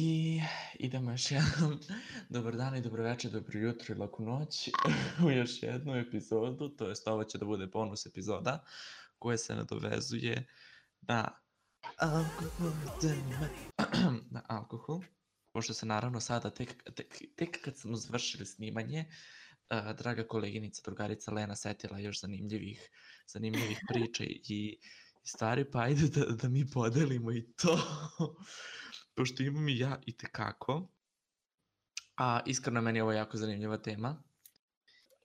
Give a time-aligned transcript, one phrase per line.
[0.00, 0.40] I
[0.74, 1.80] idemo još jednom.
[2.28, 4.68] Dobar dan i dobro večer, dobro jutro i laku noć
[5.26, 8.64] u još jednu epizodu, to jest ovo će da bude bonus epizoda
[9.18, 10.46] koja se nadovezuje
[11.00, 11.30] na
[11.96, 12.72] alkohol,
[14.34, 15.00] na alkohol,
[15.52, 19.04] pošto se naravno sada tek, tek, tek kad smo završili snimanje,
[19.98, 22.90] draga koleginica, drugarica Lena setila još zanimljivih,
[23.26, 24.78] zanimljivih priča i, i
[25.24, 27.78] stvari, pa ajde da, da mi podelimo i to.
[29.18, 30.88] pošto imam i ja i tekako,
[32.16, 34.22] a iskreno meni je ovo jako zanimljiva tema.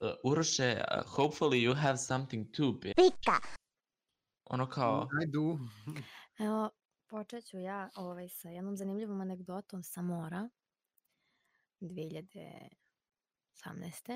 [0.00, 0.84] Uh, Uroše, uh,
[1.16, 2.92] hopefully you have something to be.
[2.96, 3.40] Pika.
[4.44, 5.58] Ono kao, I do.
[6.44, 6.70] Evo,
[7.06, 10.48] počet ću ja ovaj, sa jednom zanimljivom anegdotom sa mora.
[11.80, 12.70] 2018.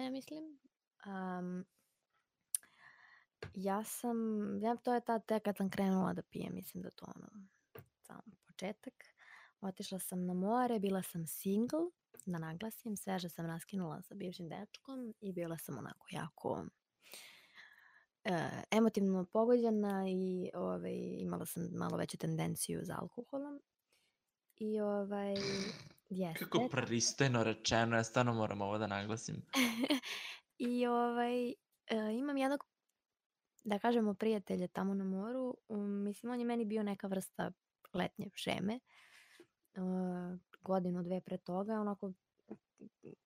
[0.05, 0.59] ja mislim.
[1.07, 1.65] Um,
[3.55, 4.17] ja sam,
[4.63, 7.29] ja, to je tad tek kad sam krenula da pijem, mislim da to ono,
[8.03, 9.18] sam početak.
[9.61, 11.91] Otišla sam na more, bila sam single,
[12.27, 16.67] da naglasim, sveže sam raskinula sa bivšim dečkom i bila sam onako jako
[18.25, 23.61] e, emotivno pogođena i ovaj, imala sam malo veću tendenciju za alkoholom.
[24.57, 25.35] I ovaj,
[26.09, 26.45] jeste.
[26.45, 29.37] kako pristojno rečeno, ja stvarno moram ovo da naglasim.
[30.59, 31.55] I ovaj, e,
[32.19, 32.65] imam jednog,
[33.65, 35.55] da kažemo, prijatelja tamo na moru.
[35.69, 37.53] Um, mislim, on je meni bio neka vrsta
[37.93, 38.75] letnje šeme.
[38.75, 39.08] Uh,
[40.61, 42.13] godinu, dve pre toga, onako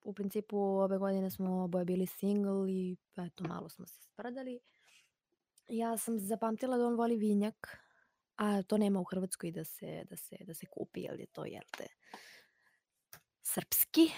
[0.05, 4.61] u principu ove godine smo oboje bili single i eto malo smo se sprdali.
[5.69, 7.79] Ja sam zapamtila da on voli vinjak,
[8.37, 11.45] a to nema u Hrvatskoj da se, da se, da se kupi, jer je to,
[11.45, 11.87] jel te,
[13.43, 14.11] srpski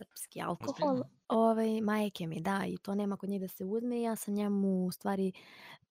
[0.00, 1.02] srpski alkohol.
[1.28, 4.02] Ovaj, majke mi, da, i to nema kod njih da se uzme.
[4.02, 5.32] Ja sam njemu u stvari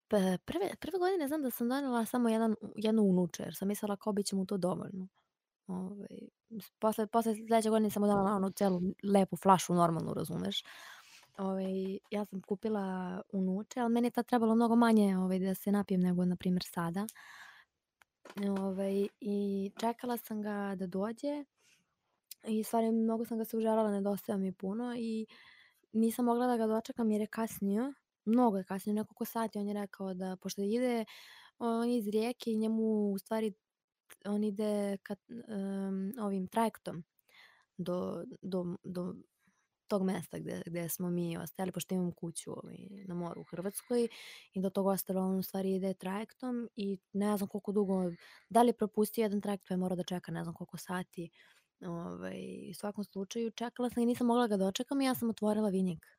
[0.09, 4.13] prve, prve godine znam da sam donela samo jedan, jednu unuče, jer sam mislila kao
[4.13, 5.07] bit će mu to dovoljno.
[5.67, 6.19] Ovaj,
[6.79, 10.63] posle, posle sledeće godine sam donela onu celu lepu flašu, normalnu, razumeš.
[11.37, 15.71] Ovaj, ja sam kupila unuče, ali meni je tad trebalo mnogo manje ovaj, da se
[15.71, 17.07] napijem nego, na primjer, sada.
[18.59, 21.45] Ovaj, I čekala sam ga da dođe
[22.47, 25.25] i stvari mnogo sam ga se užarala, nedostaje mi puno i
[25.93, 27.93] nisam mogla da ga dočekam jer je kasnio.
[28.25, 31.05] Mnogo je kasnio, nekoliko sati on je rekao da, pošto ide
[31.59, 33.53] on iz rijeke i njemu u stvari
[34.25, 37.03] on ide ka, um, ovim trajektom
[37.77, 39.15] do, do, do
[39.87, 42.77] tog mesta gde, gde smo mi ostali, pošto imam kuću ovaj,
[43.07, 44.07] na moru u Hrvatskoj
[44.53, 48.11] i do tog ostalo on u stvari ide trajektom i ne znam koliko dugo,
[48.49, 51.29] da li je propustio jedan trajekt pa je morao da čeka ne znam koliko sati.
[51.81, 55.69] Ovaj, u svakom slučaju čekala sam i nisam mogla ga dočekam i ja sam otvorila
[55.69, 56.18] vinjak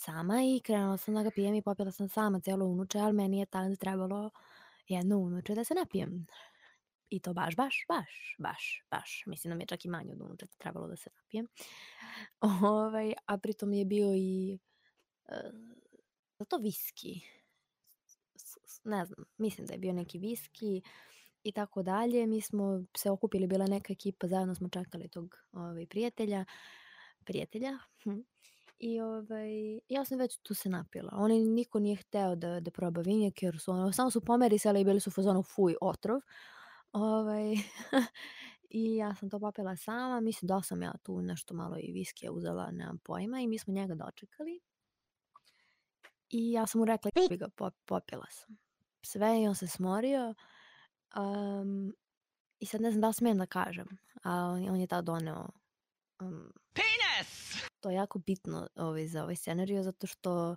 [0.00, 3.38] sama i krenula sam da ga pijem i popila sam sama celo unuče, ali meni
[3.38, 4.30] je tada trebalo
[4.88, 6.26] jedno unuče da se napijem.
[7.10, 9.22] I to baš, baš, baš, baš, baš.
[9.26, 11.46] Mislim da mi je čak i manje od unučeta trebalo da se napijem.
[12.70, 14.58] Ovaj, a pritom je bio i
[16.38, 17.20] uh, to viski.
[18.84, 20.82] Ne znam, mislim da je bio neki viski
[21.42, 22.26] i tako dalje.
[22.26, 26.44] Mi smo se okupili, bila neka ekipa, zajedno smo čekali tog ovaj, prijatelja.
[27.24, 27.78] Prijatelja.
[28.80, 31.10] I ovaj, ja sam već tu se napila.
[31.12, 34.84] Oni niko nije hteo da, da proba vinjak jer su ono, samo su pomerisali i
[34.84, 36.20] bili su u fazonu fuj, otrov.
[36.92, 37.54] Ovaj,
[38.70, 42.32] I ja sam to popila sama, mislim da sam ja tu nešto malo i viskija
[42.32, 44.60] uzela, nemam pojma, i mi smo njega dočekali.
[46.30, 48.58] I ja sam mu rekla, bi ga pop, popila sam.
[49.02, 50.34] Sve i on se smorio.
[51.16, 51.94] Um,
[52.58, 53.86] I sad ne znam da li smijem da kažem,
[54.22, 55.48] a on, on je tad doneo
[56.20, 57.49] um, Penis!
[57.80, 60.56] To je jako bitno ovaj, za ovaj scenariju zato što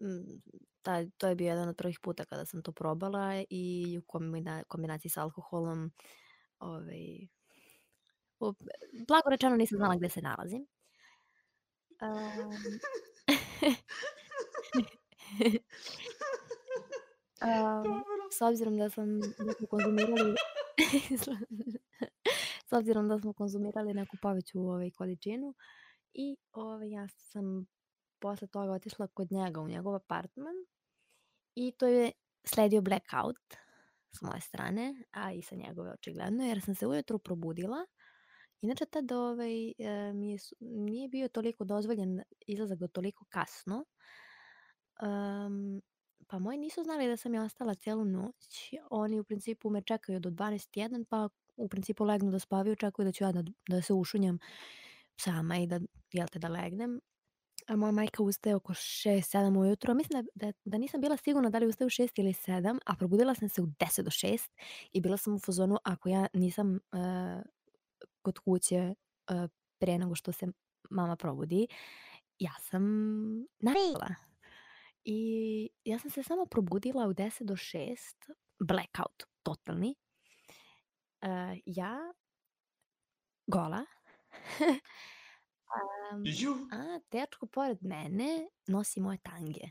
[0.00, 0.40] mm,
[0.82, 4.64] taj, to je bio jedan od prvih puta kada sam to probala i u kombina,
[4.68, 5.92] kombinaciji sa alkoholom
[6.58, 7.28] ovaj,
[8.40, 8.52] u,
[9.08, 10.66] blago rečeno nisam znala gde se nalazim.
[12.02, 12.18] Um,
[17.42, 18.04] um,
[18.38, 20.34] s obzirom da sam da smo konzumirali
[22.68, 25.54] s obzirom da smo konzumirali neku poveću ovaj, količinu
[26.14, 27.66] i ovaj, ja sam
[28.18, 30.54] posle toga otišla kod njega u njegov apartman
[31.54, 32.12] i to je
[32.44, 33.54] sledio blackout
[34.16, 37.86] s moje strane, a i sa njegove očigledno, jer sam se ujutru probudila.
[38.60, 43.84] Inače, tad ovaj, e, mi je, nije bio toliko dozvoljen izlazak do toliko kasno.
[45.02, 45.82] Um,
[46.26, 48.74] pa moji nisu znali da sam ja ostala cijelu noć.
[48.90, 53.12] Oni u principu me čekaju do 12.1, pa u principu legnu da spavaju, čekaju da
[53.12, 54.38] ću ja da, da se ušunjam
[55.16, 55.80] sama i da,
[56.12, 57.00] jel te, da legnem.
[57.68, 59.94] A moja majka ustaje oko 6-7 ujutro.
[59.94, 62.96] Mislim da da da nisam bila sigurna da li ustaje u 6 ili 7, a
[62.96, 64.50] probudila sam se u 10 do 6
[64.92, 67.42] i bila sam u fazonu ako ja nisam, eee,
[68.22, 68.94] kod kuće,
[69.30, 69.48] eee,
[69.80, 70.46] pre nego što se
[70.90, 71.66] mama probudi,
[72.38, 72.82] ja sam
[73.60, 74.14] navila.
[75.04, 78.30] I ja sam se samo probudila u 10 do 6,
[78.60, 79.94] blackout totalni.
[81.22, 82.12] Eee, ja
[83.46, 83.84] gola,
[86.24, 86.54] Ju!
[86.72, 89.70] a dečko pored mene nosi moje tange.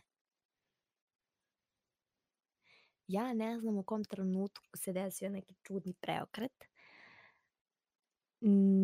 [3.07, 6.63] Ja ne znam u kom trenutku se desio neki čudni preokret.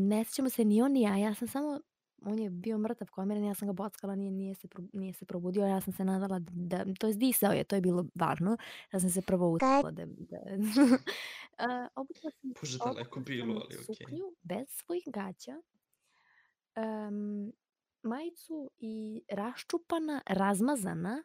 [0.07, 1.79] Ne sjećamo se ni on ni ja, ja sam samo
[2.21, 5.25] on je bio mrtav komiran, ja sam ga bockala, nije nije se pro nije se
[5.25, 8.57] probudio, ja sam se nadala da to jest disao je, to je bilo važno.
[8.93, 10.37] Ja sam se prvo uzdala da da
[11.67, 13.85] a, obukla sam Bože, daleko sam bilo, ali okej.
[13.85, 15.61] suknju bez svojih gaća,
[16.77, 17.51] em,
[18.03, 21.23] majicu i raščupana, razmazana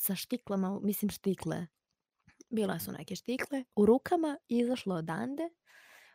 [0.00, 1.66] sa štiklama, mislim štikle,
[2.50, 5.48] bile su neke štikle, u rukama izašla odande,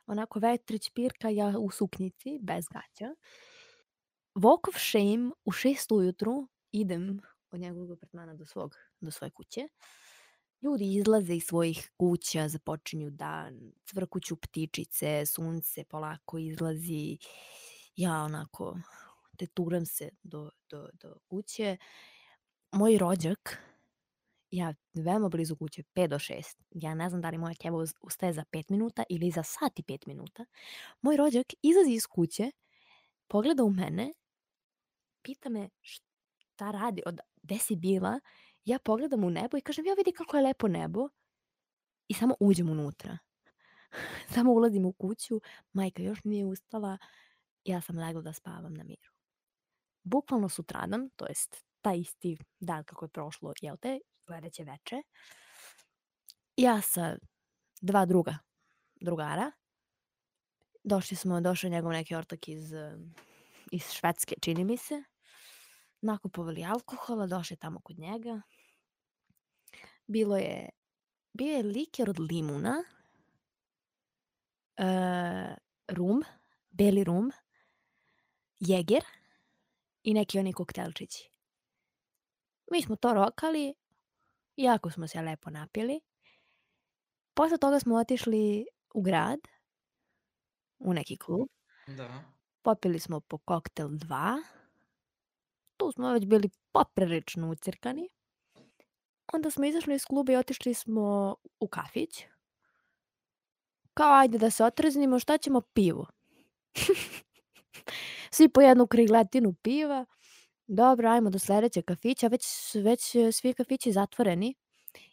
[0.07, 3.15] onako vetrić, pirka, ja u suknjici bez gaća.
[4.35, 7.19] Walk of shame u 6 ujutru idem
[7.51, 9.67] od njegovog apartmana do svog do svoje kuće.
[10.61, 17.17] Ljudi izlaze iz svojih kuća, započinju dan, cvrkuću ptičice, sunce polako izlazi.
[17.97, 18.77] Ja onako
[19.37, 21.77] teturam se do do do kuće.
[22.71, 23.57] Moj rođak,
[24.51, 28.33] ja veoma blizu kuće, 5 do 6, ja ne znam da li moja keva ustaje
[28.33, 30.45] za 5 minuta ili za sat i 5 minuta.
[31.01, 32.51] Moj rođak izlazi iz kuće,
[33.27, 34.13] pogleda u mene,
[35.21, 38.19] pita me šta radi, od "Gde si bila?"
[38.65, 41.09] Ja pogledam u nebo i kažem: "Ja vidi kako je lepo nebo."
[42.07, 43.17] I samo uđem unutra.
[44.35, 45.41] Samo ulazim u kuću,
[45.73, 46.97] majka još nije ustala,
[47.67, 49.11] ja sam legla da spavam na miru.
[50.03, 55.01] Bukvalno sutradan, to jest taj isti dan kako je prošlo, jel te, sledeće veče,
[56.57, 57.17] ja sa
[57.81, 58.37] 2 druga
[59.01, 59.51] drugara,
[60.83, 62.73] došli smo došao je njegov neki ortak iz
[63.71, 65.03] iz Švedske, čini mi se,
[66.01, 68.41] nakupovali alkohola, došli tamo kod njega.
[70.07, 70.69] Bilo je
[71.33, 72.83] bio je liker od limuna
[74.77, 75.55] eee,
[75.97, 76.21] rum,
[76.71, 77.31] beli rum,
[78.59, 79.03] Jeger
[80.03, 81.31] i neki oni koktelčići.
[82.71, 83.73] Mi smo to rokali,
[84.55, 86.01] jako smo se lepo napili.
[87.33, 89.39] Posle toga smo otišli u grad,
[90.79, 91.47] u neki klub.
[91.87, 92.23] Da.
[92.61, 94.43] Popili smo po koktel 2.
[95.77, 98.09] Tu smo već bili poprilično ucirkani.
[99.33, 102.25] Onda smo izašli iz kluba i otišli smo u kafić.
[103.93, 105.61] Kao ajde da se otreznimo, šta ćemo?
[105.61, 106.05] Pivo.
[108.31, 110.05] Svi po jednu krigletinu piva.
[110.67, 112.45] Dobro, ajmo do sledećeg kafića, već
[112.75, 114.55] već svi kafići zatvoreni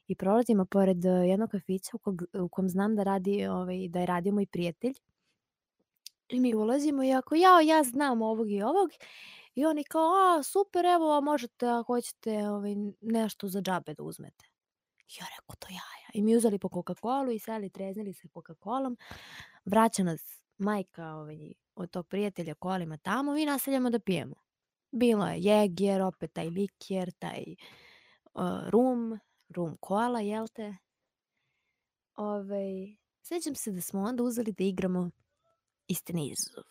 [0.06, 4.06] i prolazimo pored jednog kafića u kog u kom znam da radi, ovaj, da je
[4.06, 4.94] radio moj prijatelj.
[6.28, 8.90] I mi ulazimo i ja kao: "Jao, ja znam ovog i ovog."
[9.54, 10.02] I oni kao:
[10.38, 14.44] "A, super, evo, možete ako hoćete, ovaj, nešto za džabe da uzmete."
[15.20, 18.96] Ja reko: "Do jaja." I mi uzeli po Coca-Colu i seli, treznili se Coca-Colom.
[19.64, 24.34] Vraća nas majka, ovaj, od tog prijatelja kolima tamo, mi nastavljamo da pijemo.
[24.90, 27.44] Bilo je Jeger, opet taj liker, taj,
[28.34, 29.18] uh, rum,
[29.48, 30.76] rum kola, jel te?
[32.16, 35.10] Ovaj, sećam se da smo onda uzeli da igramo
[35.88, 36.64] Istini izazov.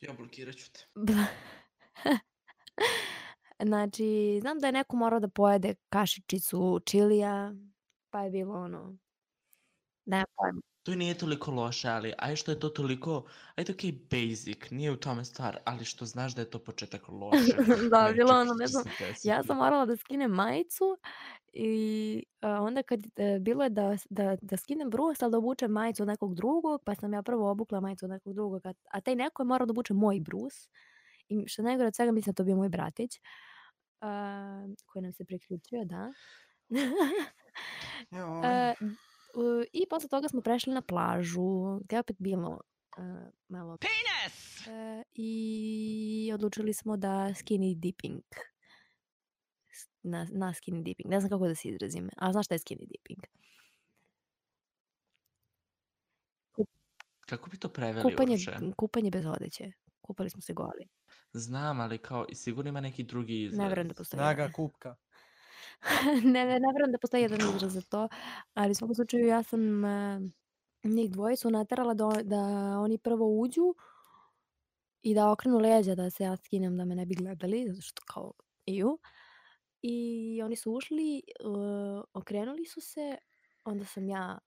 [0.00, 0.86] Ja blokirat ću te.
[3.64, 7.52] Znači, znam da je neko morao da pojede kašičicu čilija,
[8.10, 8.96] pa je bilo ono
[10.04, 10.60] nemam pojma.
[10.86, 13.24] To i nije toliko loše, ali ajde što je to toliko,
[13.56, 17.56] ajde okej basic, nije u tome stvar, ali što znaš da je to početak lošeg
[17.90, 18.84] Da, bilo ono, ne znam,
[19.22, 20.98] ja sam morala da skinem majicu
[21.52, 25.70] i, a, onda kad e, bilo je da da da skinem brus, al da obučem
[25.70, 29.00] majicu od nekog drugog, pa sam ja prvo obukla majicu od nekog drugog, a a
[29.00, 30.68] taj neko je morao da obuče moj brus
[31.28, 33.20] i što najgore od svega mislim da to bio moj bratić,
[34.00, 36.12] a, koji nam se priključio, da.
[38.10, 38.74] Joj.
[39.72, 42.60] I posle toga smo prešli na plažu, gde je opet bilo,
[42.98, 43.02] e,
[43.48, 43.78] malo
[44.68, 48.22] e, i odlučili smo da skinny dipping.
[50.02, 52.86] Na na skinny dipping, ne znam kako da se izrazim, a znaš šta je skinny
[52.88, 53.20] dipping?
[56.52, 56.68] Kup
[57.20, 58.72] Kako bi to preveli kupanje uopće?
[58.76, 59.72] kupanje bez odeće.
[60.00, 60.88] Kupali smo se goli.
[61.32, 63.58] Znam, ali kao sigurno ima neki drugi izraz.
[63.58, 64.18] Ne verujem da postoji.
[64.18, 64.96] Snaga kupka.
[66.24, 68.08] Ne, ne, ne verujem da postoji jedan izraz za to,
[68.54, 70.20] ali u svakom slučaju ja sam, e,
[70.84, 72.38] njih dvojicu naterala da da
[72.80, 73.74] oni prvo uđu
[75.02, 78.02] i da okrenu leđa da se ja skinem da me ne bi gledali, zato što
[78.06, 78.32] kao
[78.66, 78.98] iju.
[79.82, 83.16] I oni su ušli, uh, okrenuli su se,
[83.64, 84.38] onda sam ja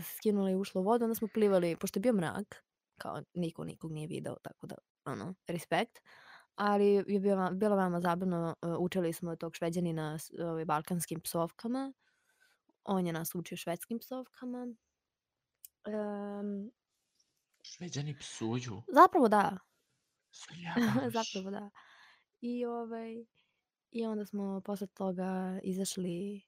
[0.00, 2.64] skinula i ušla u vodu, onda smo plivali, pošto je bio mrak,
[2.98, 4.74] kao niko nikog nije video, tako da,
[5.04, 5.98] ono, respekt.
[6.56, 11.92] Ali je bilo, bilo veoma zabavno, uh, učili smo tog šveđanina ovaj, balkanskim psovkama.
[12.84, 14.66] On je nas učio švedskim psovkama.
[15.86, 16.70] Um,
[17.62, 18.82] Šveđani psuju.
[18.92, 19.58] zapravo da,
[21.16, 21.70] zapravo da.
[22.40, 23.24] I ovaj,
[23.90, 26.42] i onda smo posle toga izašli,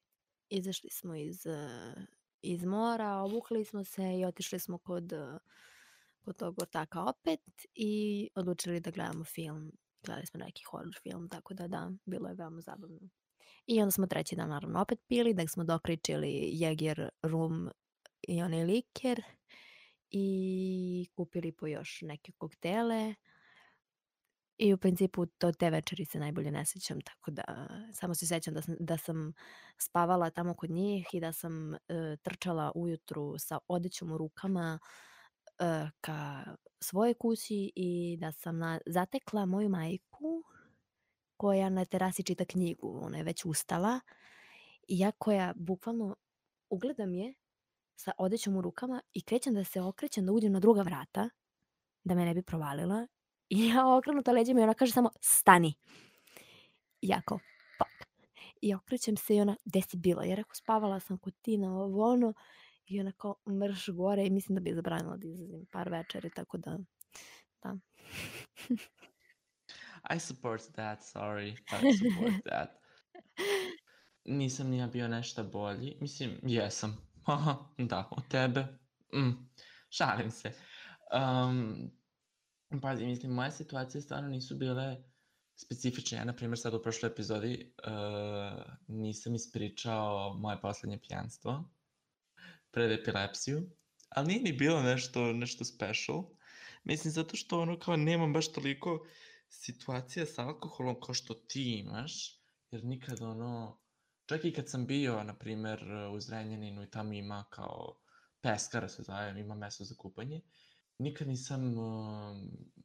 [0.48, 2.02] izašli smo iz, uh,
[2.42, 5.12] iz mora, obukli smo se i otišli smo kod,
[6.24, 9.72] kod tog ortaka opet i odlučili da gledamo film.
[10.04, 13.08] Gledali smo neki horror film, tako da da, bilo je veoma zabavno.
[13.66, 17.70] I onda smo treći dan naravno opet pili, da smo dokričili Jäger, rum
[18.28, 19.22] i onaj liker
[20.10, 23.14] i kupili po još neke koktele.
[24.58, 28.54] I u principu to te večeri se najbolje ne sjećam, tako da samo se sjećam
[28.54, 29.32] da sam, da sam
[29.78, 31.78] spavala tamo kod njih i da sam uh,
[32.22, 34.88] trčala ujutru sa odećom u rukama uh,
[36.00, 36.44] ka
[36.80, 40.44] svojoj kući i da sam na, zatekla moju majku
[41.36, 44.00] koja na terasi čita knjigu, ona je već ustala
[44.88, 46.16] i ja koja bukvalno
[46.70, 47.34] ugledam je
[47.96, 51.28] sa odećom u rukama i krećem da se okrećem da uđem na druga vrata
[52.04, 53.06] da me ne bi provalila
[53.48, 55.74] i ja okrenuta leđima i ona kaže samo stani.
[57.00, 57.38] I ja kao,
[57.78, 58.10] fuck.
[58.60, 60.24] I okrećem se i ona, gde si bila?
[60.24, 62.34] Ja rekao, spavala sam kod ti na ovo ono.
[62.86, 66.58] I ona kao, mrš gore i mislim da bi zabranila da izlazim par večeri, tako
[66.58, 66.78] da,
[67.62, 67.76] da.
[70.14, 71.50] I support that, sorry.
[71.50, 72.70] I support that.
[74.24, 75.96] Nisam ni ja bio nešto bolji.
[76.00, 76.96] Mislim, jesam.
[77.24, 77.56] Haha,
[77.90, 78.66] da, od tebe.
[79.14, 79.48] Mm,
[79.90, 80.52] šalim se.
[81.12, 81.90] Um,
[82.82, 84.96] pazi, mislim, moje situacije stvarno nisu bile
[85.56, 86.18] specifične.
[86.18, 91.75] Ja, na primjer, sad u prošloj epizodi uh, nisam ispričao moje poslednje pijanstvo
[92.76, 93.70] pred epilepsiju,
[94.08, 96.24] ali nije ni bilo nešto, nešto special.
[96.84, 99.06] Mislim, zato što ono kao nemam baš toliko
[99.48, 102.40] situacija sa alkoholom kao što ti imaš,
[102.70, 103.80] jer nikad ono,
[104.26, 108.00] čak i kad sam bio, na primer, u Zrenjaninu i tamo ima kao
[108.40, 110.40] peskara se zove, ima mesto za kupanje,
[110.98, 112.36] nikad nisam, uh,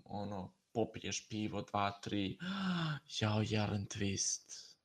[0.04, 2.38] ono, popiješ pivo, dva, tri,
[3.20, 4.76] jao, jelen twist.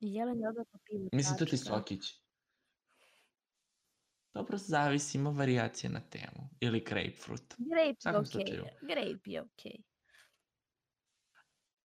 [0.00, 1.08] Jelen je odlično pivo.
[1.12, 1.64] Mislim, to ti tačka.
[1.64, 2.23] sokić.
[4.34, 6.48] Dobro, zavisi, ima varijacije na temu.
[6.60, 7.54] Ili grapefruit.
[7.58, 8.64] Grape je okej, slučaju.
[8.82, 9.82] grape je okej.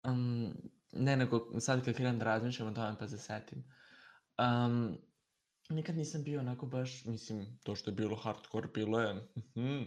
[0.04, 0.54] Um,
[0.92, 3.64] ne, nego sad kad krenem da razmišljam o tome pa se setim.
[4.38, 4.98] Um,
[5.70, 9.84] nikad nisam bio onako baš, mislim, to što je bilo hardcore, bilo je, mhm,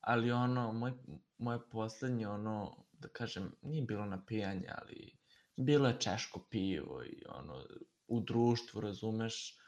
[0.00, 0.92] ali ono, moj,
[1.38, 5.18] moje poslednje ono, da kažem, nije bilo napijanje, ali
[5.56, 7.64] bilo je češko pivo i ono,
[8.06, 9.58] u društvu, razumeš,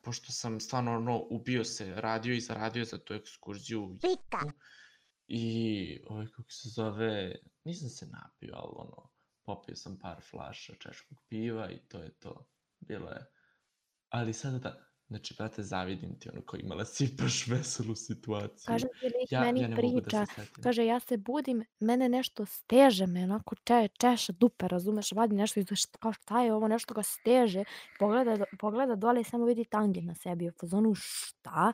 [0.00, 4.52] pošto sam stvarno ono, ubio se, radio i zaradio za tu ekskurziju Jaku
[5.28, 9.10] i, ovaj, kako se zove, nisam se napio, ali ono,
[9.44, 12.48] popio sam par flaša češkog piva i to je to.
[12.80, 13.26] Bilo je.
[14.08, 18.64] Ali sada da, znači, brate, zavidim ti ono ko imala si baš veselu situaciju.
[18.66, 20.62] Kaže ti lik Ja, meni ja da priča, se setim.
[20.62, 25.60] kaže ja se budim, mene nešto steže, me onako če, češa dupe, razumeš, vadi nešto
[25.60, 27.64] iz šta, kao šta je ovo, nešto ga steže,
[27.98, 31.72] pogleda, pogleda dole i samo vidi tange na sebi, u fazonu šta?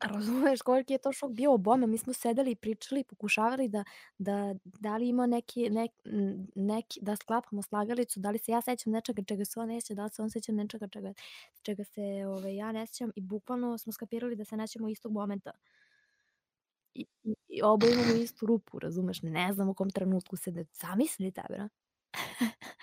[0.00, 3.84] Razumeš koliki je to šok bio obome, mi smo sedeli i pričali, pokušavali da,
[4.18, 5.90] da, da li ima neki, nek,
[6.54, 9.94] neki, da sklapamo slagalicu, da li se ja sećam nečega čega se on ne sjeća,
[9.94, 11.12] da li se on seća nečega čega,
[11.62, 15.50] čega se ove, ja ne sjećam i bukvalno smo skapirali da se nećemo istog momenta.
[16.94, 17.60] I, i, i
[17.92, 21.68] imamo istu rupu, razumeš, ne znam u kom trenutku se da zamisli tebe, na?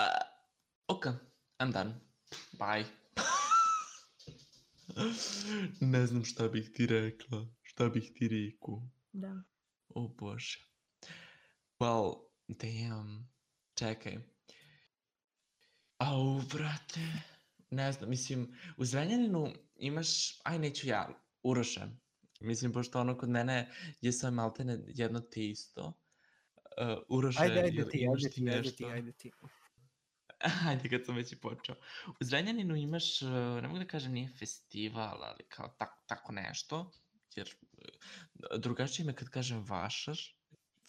[0.00, 0.24] Uh,
[0.88, 1.06] ok,
[1.60, 1.94] I'm done.
[2.58, 3.01] Bye.
[5.80, 8.82] Ne znam šta bih ti rekla, šta bih ti rekao.
[9.12, 9.42] Da.
[9.88, 10.58] O bože.
[11.80, 12.14] Well,
[12.48, 13.28] damn.
[13.74, 14.18] Čekaj.
[15.98, 17.00] Au, brate.
[17.70, 21.80] Ne znam, mislim, u Zrenjaninu imaš, aj neću ja, Uroše.
[22.40, 23.70] Mislim, pošto ono kod mene
[24.00, 25.86] je sve maltene jedno te isto.
[25.86, 29.30] Uh, Uroše, Ajde, ajde jel ti, ajde ti ti, ajde ti, ajde ti.
[30.68, 31.74] Ajde, kad sam već i počeo.
[32.08, 33.30] U Zrenjaninu imaš, uh,
[33.62, 36.92] ne mogu da kažem nije festival, ali kao tako, tako nešto,
[37.36, 40.16] jer uh, drugačije me kad kažem vašar,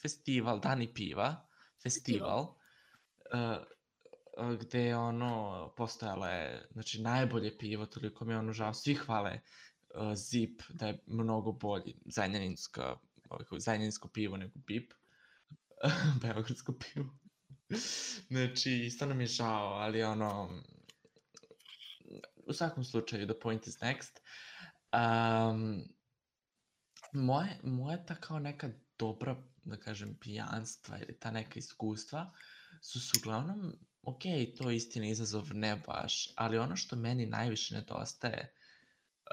[0.02, 1.48] festival, dani piva,
[1.84, 3.64] festival, uh,
[4.38, 8.96] uh, gde je ono, postojalo je, znači, najbolje pivo, toliko mi je ono žao, svi
[8.96, 9.40] hvale
[9.96, 12.96] uh, Zip da je mnogo bolji Zrenjaninska,
[13.30, 14.94] ovaj, Zrenjaninsko pivo nego Bip.
[16.22, 17.23] Beogradsko pivo.
[18.30, 20.64] Znači, stvarno mi je žao, ali ono,
[22.46, 24.20] u svakom slučaju, the point is next.
[24.94, 25.84] Um,
[27.14, 32.32] moje, moje ta kao neka dobra, da kažem, pijanstva ili ta neka iskustva
[32.82, 34.22] su su uglavnom, ok,
[34.58, 38.54] to je istina izazov, ne baš, ali ono što meni najviše nedostaje,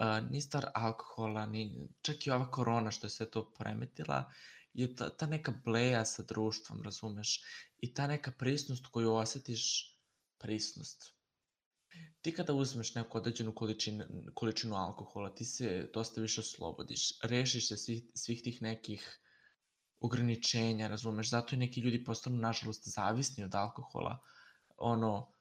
[0.01, 4.33] uh, ni stvar alkohola, ni, čak i ova korona što je sve to poremetila,
[4.73, 7.41] je ta, ta neka bleja sa društvom, razumeš?
[7.79, 9.97] I ta neka prisnost koju osetiš,
[10.39, 11.21] prisnost,
[12.23, 17.77] ti kada uzmeš neku određenu količinu, količinu alkohola, ti se dosta više oslobodiš, rešiš se
[17.77, 19.21] svih, svih tih nekih
[20.01, 24.19] ograničenja, razumeš, zato i neki ljudi postanu, nažalost, zavisni od alkohola,
[24.77, 25.33] ono,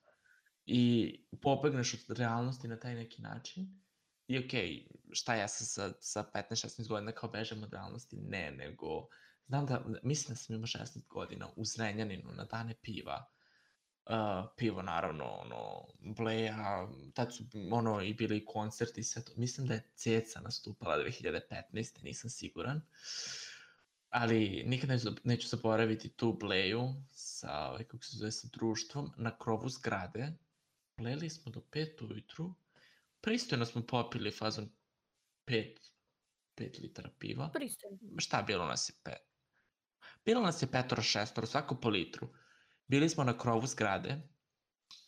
[0.66, 3.82] i pobegneš od realnosti na taj neki način,
[4.30, 9.08] i okay, šta ja sam sa, sa 15-16 godina kao bežem od realnosti, ne, nego,
[9.48, 13.26] znam da, mislim da sam imao 16 godina u Zrenjaninu na dane piva,
[14.06, 19.32] uh, pivo naravno, ono, Bleja, tad su ono i bili koncerti i sve to.
[19.36, 22.04] Mislim da je Ceca nastupala 2015.
[22.04, 22.82] nisam siguran.
[24.10, 29.38] Ali nikad neću, neću zaboraviti tu Bleju sa, ovaj, kako se zove, sa društvom na
[29.38, 30.34] krovu zgrade.
[30.98, 32.54] Bleli smo do 5 ujutru.
[33.22, 34.70] Pristojno smo popili fazon
[35.48, 35.76] 5,
[36.58, 37.50] 5 litara piva.
[37.54, 37.98] Pristojno.
[38.18, 39.30] Šta bilo nas je pet?
[40.26, 42.28] Bilo nas je petoro šestoro, svako po litru.
[42.88, 44.22] Bili smo na krovu zgrade,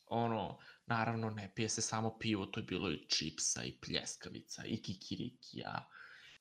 [0.07, 4.81] ono, naravno ne pije se samo pivo, to je bilo i čipsa i pljeskavica i
[4.81, 5.89] kikirikija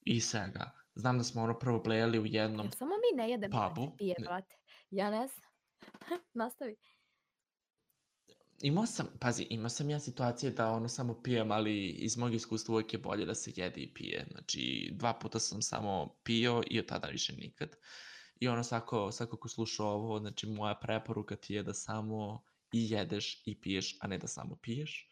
[0.00, 0.70] i svega.
[0.94, 3.96] Znam da smo ono prvo blejali u jednom samo mi ne jedemo pubu.
[3.96, 4.54] pije, brate.
[4.90, 5.50] Ja ne znam.
[6.34, 6.76] Nastavi.
[8.62, 12.74] Imao sam, pazi, imao sam ja situacije da ono samo pijem, ali iz mog iskustva
[12.74, 14.26] uvijek je bolje da se jede i pije.
[14.30, 17.76] Znači, dva puta sam samo pio i od tada više nikad.
[18.40, 22.90] I ono svako, svako ko sluša ovo, znači moja preporuka ti je da samo i
[22.90, 25.08] jedeš i piješ, a ne da samo piješ.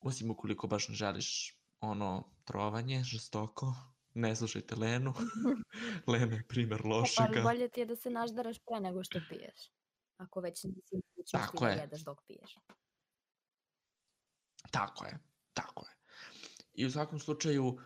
[0.00, 3.74] Osim ukoliko baš ne želiš ono trovanje, žestoko,
[4.14, 5.14] ne slušajte Lenu.
[6.12, 7.42] Lena je primer pa lošega.
[7.42, 9.72] bolje ti je da se naždaraš pre nego što piješ.
[10.16, 11.78] Ako već nisi mogućnosti da je.
[11.78, 12.56] jedeš dok piješ.
[14.70, 15.18] Tako je,
[15.52, 15.96] tako je.
[16.74, 17.78] I u svakom slučaju, uh,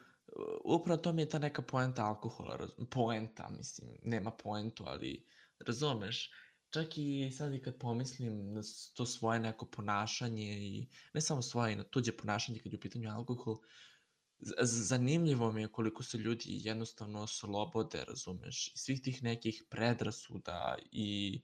[0.64, 5.26] upravo to mi je ta neka poenta alkohola, raz- poenta, mislim, nema poentu, ali
[5.66, 6.30] razumeš,
[6.70, 8.62] čak i sad i kad pomislim na
[8.94, 13.10] to svoje neko ponašanje i ne samo svoje, na tuđe ponašanje kad je u pitanju
[13.10, 13.58] alkohol,
[14.62, 21.40] zanimljivo mi je koliko se ljudi jednostavno slobode, razumeš, i svih tih nekih predrasuda i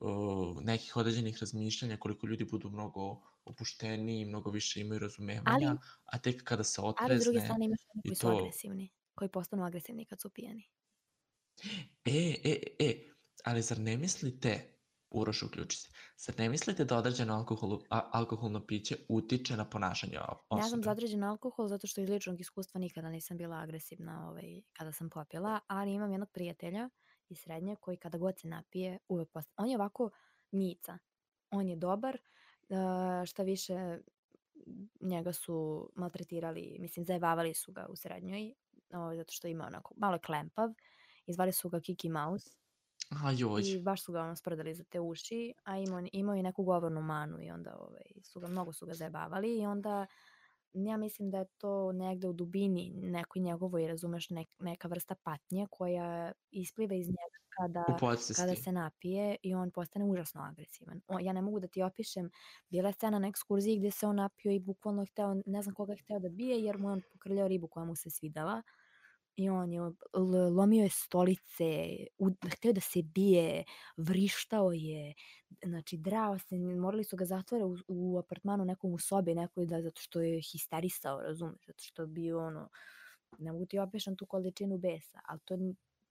[0.00, 6.18] uh, nekih određenih razmišljanja, koliko ljudi budu mnogo opušteniji, mnogo više imaju razumevanja, Ali- a
[6.18, 8.90] tek kada se Ali s druge otrezne, strane imaš one i koji su to- agresivni.
[9.14, 10.68] Koji postanu agresivni kad su pijani.
[12.04, 13.08] e, e, e,
[13.44, 14.80] ali zar ne mislite,
[15.12, 20.18] Uroš uključi se, zar ne mislite da određeno alkoholu, a, alkoholno piće utiče na ponašanje
[20.48, 20.62] osobe?
[20.62, 24.62] Ja sam za određen alkohol zato što iz ličnog iskustva nikada nisam bila agresivna ovaj,
[24.72, 26.88] kada sam popila, ali imam jednog prijatelja
[27.28, 29.52] iz srednje koji kada god se napije uvek posta...
[29.56, 30.10] On je ovako
[30.52, 30.98] mica.
[31.50, 32.39] On je dobar, uh,
[33.26, 33.98] šta više
[35.00, 38.54] njega su maltretirali, mislim zajebavali su ga u srednjoj,
[38.92, 40.70] ovaj, zato što ima onako malo klempav
[41.26, 42.50] i zvali su ga Kiki Mouse.
[43.22, 46.42] A joj, I baš su ga ono sprdali za te uši, a imao, imao i
[46.42, 50.06] neku govornu manu i onda ovaj, su ga, mnogo su ga zajebavali i onda
[50.74, 55.66] ja mislim da je to negde u dubini nekoj njegovoj, razumeš, nek, neka vrsta patnje
[55.70, 57.84] koja ispliva iz njega kada,
[58.36, 61.00] kada se napije i on postane užasno agresivan.
[61.08, 62.30] On, ja ne mogu da ti opišem,
[62.68, 65.92] bila je scena na ekskurziji gdje se on napio i bukvalno hteo, ne znam koga
[65.92, 68.62] je hteo da bije jer mu je on pokrljao ribu koja mu se svidala
[69.36, 69.80] i on je
[70.56, 73.64] lomio je stolice, u, hteo da se bije,
[73.96, 75.14] vrištao je,
[75.66, 79.82] znači drao se, morali su ga zatvore u, u apartmanu nekom u sobi nekoj da
[79.82, 82.68] zato što je histerisao, razumeš, zato što je bio ono,
[83.38, 85.56] ne mogu ti opišem tu količinu besa, ali to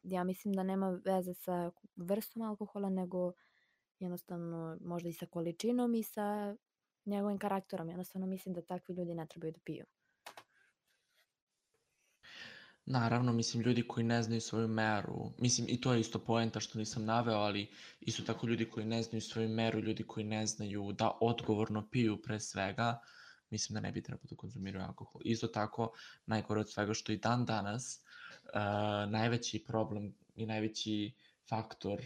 [0.04, 3.32] ja mislim da nema veze sa vrstom alkohola, nego
[4.00, 6.56] jednostavno možda i sa količinom i sa
[7.06, 7.90] njegovim karakterom.
[7.90, 9.86] Jednostavno mislim da takvi ljudi ne trebaju da piju.
[12.92, 16.80] Naravno, mislim, ljudi koji ne znaju svoju meru, mislim, i to je isto poenta što
[16.80, 20.92] nisam naveo, ali isto tako ljudi koji ne znaju svoju meru, ljudi koji ne znaju
[20.92, 23.00] da odgovorno piju pre svega,
[23.50, 25.22] mislim da ne bi trebalo da konzumiraju alkohol.
[25.26, 25.92] Isto tako,
[26.26, 28.04] najgore od svega što i dan danas,
[28.54, 31.12] uh, najveći problem i najveći
[31.50, 32.02] faktor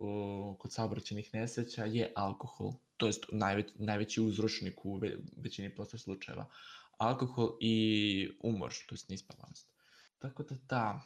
[0.00, 5.98] o, kod saobraćajnih nesreća je alkohol, to jest najveć, najveći uzročnik u ve, većini prosto
[5.98, 6.46] slučajeva.
[6.98, 9.68] Alkohol i umor, to jest nispavanost.
[10.18, 11.00] Tako da da,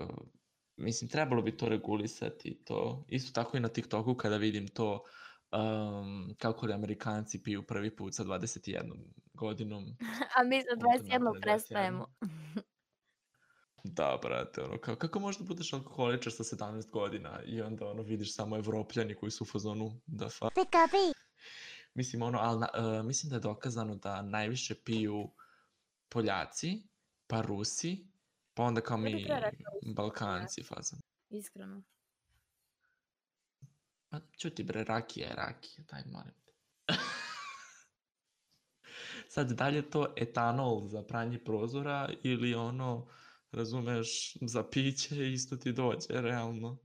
[0.00, 0.26] uh,
[0.76, 3.04] mislim, trebalo bi to regulisati, to.
[3.08, 5.04] Isto tako i na TikToku kada vidim to
[5.52, 8.92] um, kako li Amerikanci piju prvi put sa 21
[9.34, 9.84] godinom.
[10.36, 11.40] A mi sa Oni to 21 naprave 21.
[11.42, 12.06] prestajemo.
[13.84, 18.34] Da, brate, ono, kao, kako možda budeš alkoholičar sa 17 godina i onda, ono, vidiš
[18.34, 20.48] samo evropljani koji su u fazonu, da fa...
[21.94, 25.30] Mislim, ono, ali, uh, mislim da je dokazano da najviše piju
[26.08, 26.82] Poljaci,
[27.26, 28.06] pa Rusi,
[28.54, 31.00] pa onda kao mi, Rusi, Balkanci, fazon.
[31.30, 31.82] Iskreno.
[34.08, 36.52] Pa čuti bre, rakija je rakija, daj molim te.
[39.32, 43.06] Sad, da li je to etanol za pranje prozora ili ono,
[43.52, 46.78] razumeš, za piće isto ti dođe, realno.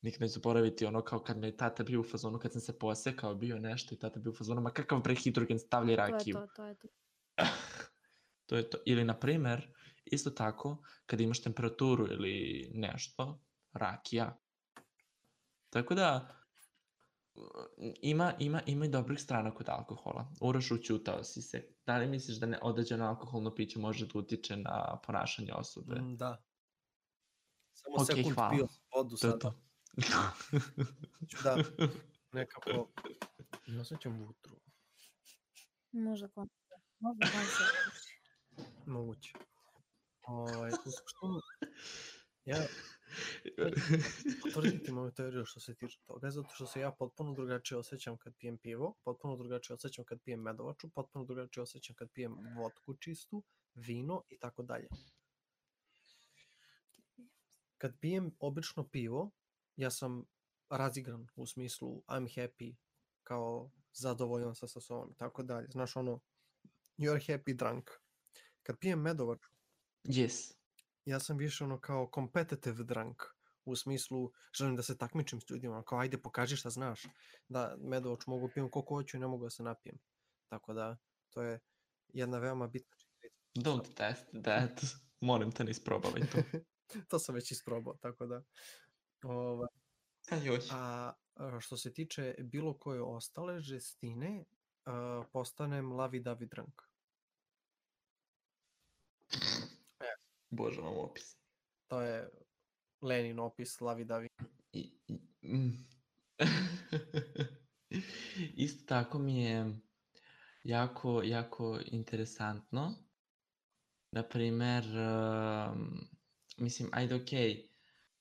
[0.00, 2.78] Nik ne zaboraviti ono kao kad me je tata bio u fazonu, kad sam se
[2.78, 6.10] posekao, bio nešto i tata bio u fazonu, ma kakav bre hidrogen stavlja To je
[6.12, 6.34] rakiju.
[6.34, 6.88] to, to je to.
[8.46, 8.78] to je to.
[8.86, 13.40] Ili, na primer, isto tako, kad imaš temperaturu ili nešto,
[13.72, 14.38] rakija.
[15.70, 16.41] Tako da,
[18.02, 20.32] ima, ima, ima i dobrih strana kod alkohola.
[20.40, 21.68] Uroš, učutao si se.
[21.86, 26.00] Da li misliš da ne određeno alkoholno piće može da utiče na ponašanje osobe?
[26.00, 26.44] Mm, da.
[27.72, 28.50] Samo Okej, sekund hvala.
[28.50, 29.38] pio sam vodu sada.
[29.38, 29.54] to.
[31.44, 31.56] Da
[32.32, 32.88] nekako
[33.66, 34.56] ne osjećam vutru.
[35.92, 36.48] Možda kon...
[36.98, 38.12] Možda koncept.
[38.86, 39.32] Moguće.
[40.22, 41.40] Ovaj, u suštini,
[42.44, 42.56] ja
[44.42, 48.34] potvrditi moju teoriju što se tiče toga, zato što se ja potpuno drugačije osjećam kad
[48.36, 53.44] pijem pivo, potpuno drugačije osjećam kad pijem medovaču, potpuno drugačije osjećam kad pijem vodku čistu,
[53.74, 54.88] vino i tako dalje.
[57.78, 59.30] Kad pijem obično pivo,
[59.76, 60.24] ja sam
[60.68, 62.74] razigran u smislu I'm happy,
[63.22, 65.68] kao zadovoljan sam sa sobom i tako dalje.
[65.70, 66.20] Znaš ono,
[66.98, 67.90] you're happy drunk.
[68.62, 69.50] Kad pijem medovaču,
[70.04, 70.61] yes.
[71.04, 73.22] Ja sam više ono kao competitive drunk
[73.64, 77.02] u smislu želim da se takmičim s ljudima, ono kao ajde pokaži šta znaš.
[77.48, 79.98] Da, medovač mogu pijem koliko hoću i ne mogu da se napijem.
[80.48, 80.96] Tako da,
[81.30, 81.60] to je
[82.08, 83.70] jedna veoma bitna činjenica.
[83.70, 84.80] Don't test that.
[85.20, 86.38] Molim te, ne isprobavaj to.
[87.10, 88.42] to sam već isprobao, tako da.
[89.22, 89.68] Ovaj,
[90.30, 90.64] A još.
[90.70, 91.12] a,
[91.60, 94.44] što se tiče bilo koje ostale žestine,
[95.32, 96.91] postanem lavi davi drunk.
[100.52, 101.36] Bože, vam opis.
[101.88, 102.30] To je
[103.02, 104.28] Lenin opis lavi davi.
[104.72, 105.86] I, i, mm.
[108.56, 109.80] Isto tako mi je
[110.64, 112.94] jako, jako interesantno.
[114.12, 116.08] Na primer, um,
[116.58, 117.68] mislim, ajde, okej,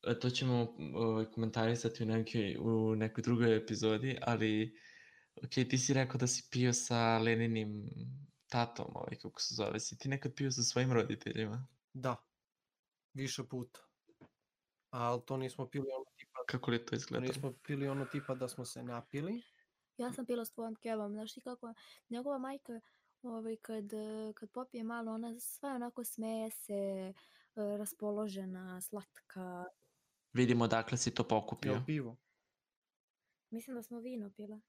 [0.03, 4.77] okay, to ćemo uh, komentarisati u nekoj, u nekoj drugoj epizodi, ali,
[5.43, 7.89] ok, ti si rekao da si pio sa Leninim
[8.49, 11.67] tatom, ovaj, kako se zove, si ti nekad pio sa svojim roditeljima?
[11.93, 12.15] Da,
[13.13, 13.80] više puta.
[14.89, 17.25] Ali to nismo pili ono tipa, Kako li to to izgleda?
[17.27, 19.41] nismo pili ono tipa da smo se napili.
[19.97, 21.73] Ja sam pila s tvojom kevom, znaš ti kako
[22.10, 22.80] njegova majka
[23.21, 23.86] ovaj, kad,
[24.36, 26.73] kad popije malo, ona sva onako smeje se,
[27.56, 29.65] eh, raspoložena, slatka.
[30.34, 31.84] Vidimo dakle si to Jel pokupio.
[31.86, 32.17] pivo?
[33.49, 34.60] Mislim da smo vino pile.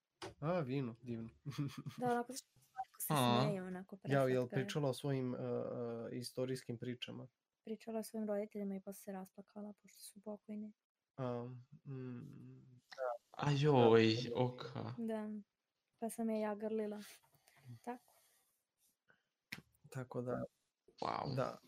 [0.41, 1.31] A, vino, divno.
[1.97, 2.33] Da, onako
[3.03, 4.65] se smeje, onako ja, jel preslatka je.
[4.65, 5.41] pričala o svojim uh,
[6.13, 7.29] istorijskim pričama?
[7.65, 10.73] Pričala o svojim roditeljima i posle se rasplakala pošto su pokojni.
[11.19, 12.81] Um, mm,
[13.31, 14.95] A joj, oka.
[14.99, 15.31] Da,
[15.99, 17.03] pa sam je ja grlila.
[17.85, 18.13] Tako.
[19.91, 20.45] tako da,
[21.01, 21.35] Wow.
[21.37, 21.59] da.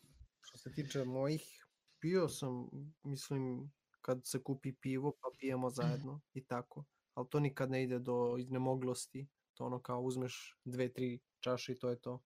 [0.40, 1.66] Što se tiče mojih,
[2.00, 2.68] pio sam,
[3.02, 6.84] mislim, kad se kupi pivo pa pijemo zajedno i tako.
[7.14, 9.26] Ali to nikad ne ide do iznemoglosti.
[9.54, 12.22] To ono kao uzmeš dve, tri čaše i to je to.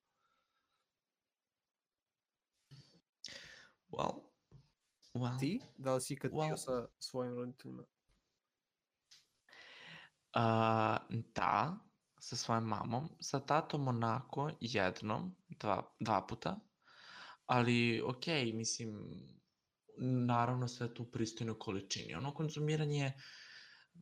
[3.90, 4.20] Well.
[5.14, 5.38] Well.
[5.40, 5.60] Ti?
[5.76, 6.56] Da li si ikad Wow.
[6.56, 7.84] sa svojim roditeljima?
[10.32, 11.78] A, da,
[12.20, 16.60] sa svojom mamom, sa tatom onako jednom, dva, dva puta,
[17.46, 18.98] ali okej, mislim,
[20.26, 22.14] naravno sve tu u pristojnoj količini.
[22.14, 23.12] Ono konzumiranje,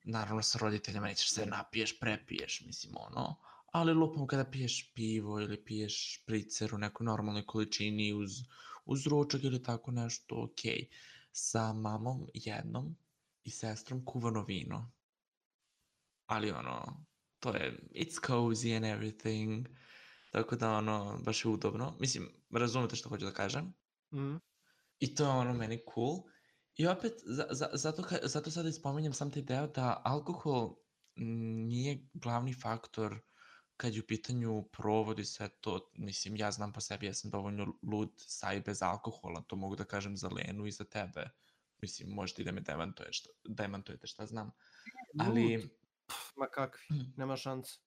[0.04, 3.36] naravno sa roditeljima nećeš se napiješ, prepiješ, mislim ono,
[3.72, 8.30] ali lupom kada piješ pivo ili piješ špricer u nekoj normalnoj količini uz,
[8.84, 10.88] uz ručak ili tako nešto, okej.
[11.32, 12.96] Sa mamom jednom
[13.44, 14.96] i sestrom kuvano vino
[16.26, 17.04] ali ono,
[17.40, 19.66] to je, it's cozy and everything,
[20.32, 21.96] tako da ono, baš je udobno.
[22.00, 23.74] Mislim, razumete što hoću da kažem?
[24.12, 24.36] Mm.
[24.98, 26.22] I to je ono meni cool.
[26.76, 30.76] I opet, za, za, zato, zato sada spominjem sam taj deo da alkohol
[31.16, 33.18] nije glavni faktor
[33.76, 37.30] kad je u pitanju provod i sve to, mislim, ja znam po sebi, ja sam
[37.30, 41.30] dovoljno lud sa i bez alkohola, to mogu da kažem za Lenu i za tebe.
[41.82, 44.50] Mislim, možete i da me demantuješ, demantujete šta znam.
[45.18, 45.70] Ali, Lud?
[46.36, 47.12] Ma kakvi, Mm.
[47.16, 47.78] nema šanse.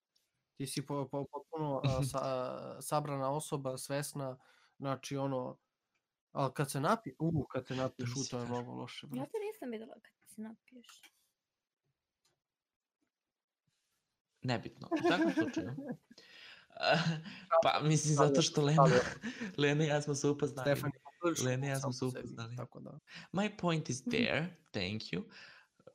[0.58, 4.38] Ti si po, po, potpuno a, sa, sabrana osoba, svesna,
[4.80, 5.58] znači ono,
[6.31, 9.07] ali kad se napi, u, kad te napiješ, u, to je mnogo loše.
[9.07, 9.31] Ja brate.
[9.31, 11.01] te nisam videla kad se napiješ.
[14.41, 14.87] nebitno.
[14.91, 15.71] U takvom slučaju,
[17.63, 18.85] pa mislim zato što Lena,
[19.57, 20.81] Lena i ja smo se upoznali.
[21.45, 22.55] Lena i ja smo se upoznali.
[22.55, 22.99] Tako da.
[23.31, 25.23] My point is there, thank you.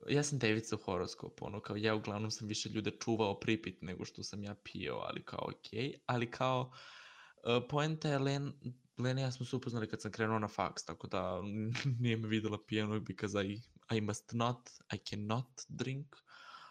[0.08, 4.04] Ja sam devica u horoskopu, ono kao ja uglavnom sam više ljude čuvao pripit nego
[4.04, 5.94] što sam ja pio, ali kao okej.
[6.06, 8.52] Ali kao, uh, poenta je Len,
[8.98, 11.40] Lena ja smo se upoznali kad sam krenuo na faks, tako da
[12.00, 13.62] nije me videla pijenog because I,
[13.96, 16.16] I must not, I cannot drink.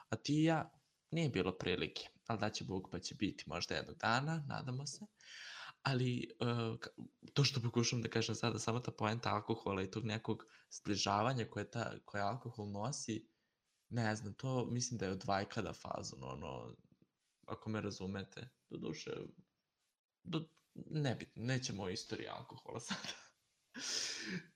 [0.09, 0.71] A ti i ja,
[1.11, 5.05] nije bilo prilike, ali da će Bog pa će biti možda jednog dana, nadamo se.
[5.83, 6.77] Ali uh,
[7.33, 11.71] to što pokušam da kažem sada, samo ta poenta alkohola i tog nekog zbližavanja koje,
[11.71, 13.27] ta, koje alkohol nosi,
[13.89, 16.75] ne znam, to mislim da je od vajkada fazon, ono,
[17.45, 19.11] ako me razumete, do duše,
[20.23, 23.13] do, nebitno, nećemo o istoriji alkohola sada.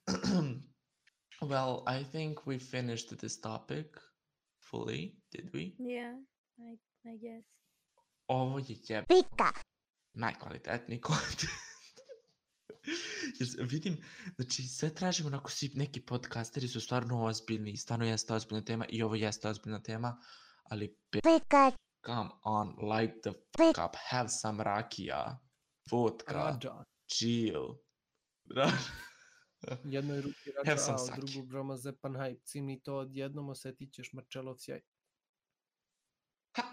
[1.41, 3.86] well, I think we finished this topic
[4.71, 5.75] fully, did we?
[5.80, 6.15] Yeah,
[6.58, 7.45] I, I guess.
[8.27, 9.06] Ovo je jeb...
[10.13, 11.51] najkvalitetniji content.
[13.39, 13.97] Jer vidim,
[14.36, 18.86] znači sve tražimo onako svi neki podcasteri su stvarno ozbiljni, i stvarno jeste ozbiljna tema
[18.89, 20.21] i ovo jeste ozbiljna tema,
[20.63, 21.71] ali pe-
[22.06, 25.39] come on, light the fuck up, have some rakija,
[25.91, 26.84] vodka, Rađa.
[27.08, 27.78] chill.
[28.45, 28.71] Ra-
[29.84, 32.43] Jednoj ruki some a u drugu broma zepan hype.
[32.43, 34.82] Cimni to odjednom osetit ćeš Marčelov sjaj.
[36.56, 36.63] Ha!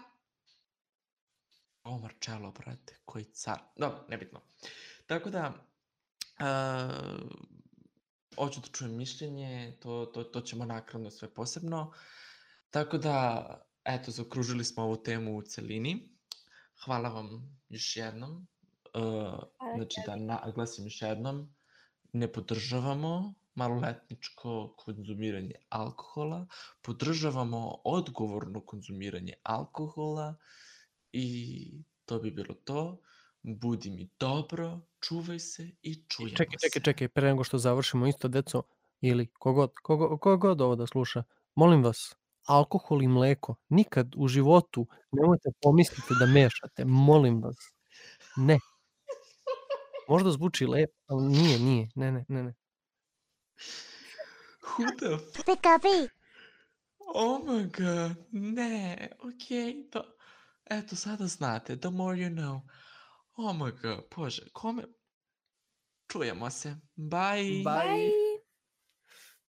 [1.83, 3.59] O, Marcello, brate, koji car.
[3.77, 4.41] Dobro, nebitno.
[5.05, 5.53] Tako da,
[6.39, 7.29] uh,
[8.35, 11.93] hoću da čujem mišljenje, to, to, to ćemo nakratno sve posebno.
[12.69, 13.45] Tako da,
[13.83, 16.17] eto, zaokružili smo ovu temu u celini.
[16.85, 18.47] Hvala vam još jednom.
[18.95, 19.39] Uh,
[19.75, 21.55] znači da naglasim još jednom,
[22.13, 26.47] ne podržavamo maloletničko konzumiranje alkohola,
[26.81, 30.35] podržavamo odgovorno konzumiranje alkohola
[31.11, 31.71] i
[32.05, 33.01] to bi bilo to.
[33.43, 36.83] Budi mi dobro, čuvaj se i čujemo Čekaj, čekaj, se.
[36.83, 38.63] čekaj, pre nego što završimo isto, deco,
[39.01, 41.23] ili kogod, kogo, kogod ovo da sluša,
[41.55, 47.55] molim vas, alkohol i mleko, nikad u životu nemojte pomisliti da mešate, molim vas.
[48.35, 48.59] Ne.
[50.07, 52.53] Možda zvuči lepo, ali nije, nije, ne, ne, ne, ne.
[54.61, 56.09] Who the f...
[57.13, 60.03] Oh my god, ne, okej, to...
[60.65, 62.61] Eto, sada znate, the more you know.
[63.35, 64.83] Oh my god, bože, kome...
[66.07, 66.75] Čujemo se.
[66.95, 67.63] Bye.
[67.63, 67.63] Bye.
[67.63, 68.24] Bye!